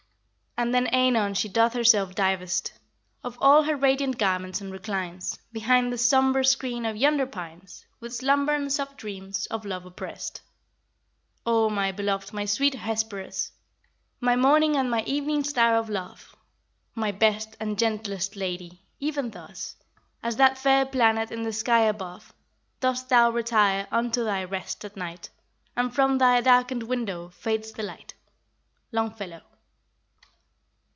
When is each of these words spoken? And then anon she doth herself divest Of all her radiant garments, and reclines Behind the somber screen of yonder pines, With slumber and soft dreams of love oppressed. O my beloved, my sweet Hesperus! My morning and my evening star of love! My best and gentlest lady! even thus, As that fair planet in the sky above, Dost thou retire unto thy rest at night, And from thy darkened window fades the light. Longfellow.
And 0.57 0.75
then 0.75 0.87
anon 0.87 1.33
she 1.35 1.47
doth 1.47 1.71
herself 1.73 2.13
divest 2.13 2.73
Of 3.23 3.37
all 3.41 3.63
her 3.63 3.75
radiant 3.77 4.17
garments, 4.17 4.59
and 4.59 4.69
reclines 4.69 5.39
Behind 5.53 5.91
the 5.93 5.97
somber 5.97 6.43
screen 6.43 6.85
of 6.85 6.97
yonder 6.97 7.25
pines, 7.25 7.85
With 8.01 8.13
slumber 8.13 8.51
and 8.53 8.71
soft 8.71 8.97
dreams 8.97 9.45
of 9.47 9.63
love 9.63 9.85
oppressed. 9.85 10.41
O 11.45 11.69
my 11.69 11.93
beloved, 11.93 12.33
my 12.33 12.43
sweet 12.43 12.75
Hesperus! 12.75 13.53
My 14.19 14.35
morning 14.35 14.75
and 14.75 14.91
my 14.91 15.03
evening 15.05 15.45
star 15.45 15.77
of 15.77 15.89
love! 15.89 16.35
My 16.95 17.13
best 17.13 17.55
and 17.61 17.79
gentlest 17.79 18.35
lady! 18.35 18.83
even 18.99 19.31
thus, 19.31 19.77
As 20.21 20.35
that 20.35 20.57
fair 20.57 20.85
planet 20.85 21.31
in 21.31 21.43
the 21.43 21.53
sky 21.53 21.79
above, 21.83 22.33
Dost 22.81 23.07
thou 23.07 23.29
retire 23.31 23.87
unto 23.89 24.25
thy 24.25 24.43
rest 24.43 24.83
at 24.83 24.97
night, 24.97 25.29
And 25.77 25.95
from 25.95 26.17
thy 26.17 26.39
darkened 26.41 26.83
window 26.83 27.29
fades 27.29 27.71
the 27.71 27.83
light. 27.83 28.13
Longfellow. 28.91 29.43